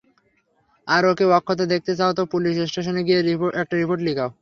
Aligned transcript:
আর 0.87 1.03
ওকে 1.05 1.25
অক্ষত 1.37 1.59
দেখতে 1.73 1.91
চাও 1.99 2.11
তো, 2.17 2.23
পুলিশ 2.33 2.55
স্টেশনে 2.69 3.01
গিয়ে 3.07 3.19
একটা 3.61 3.75
রিপোর্ট 3.75 4.01
লিখাও। 4.07 4.29